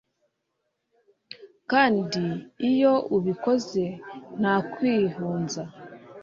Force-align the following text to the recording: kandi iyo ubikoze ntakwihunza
kandi 1.71 2.23
iyo 2.69 2.93
ubikoze 3.17 3.83
ntakwihunza 4.39 5.61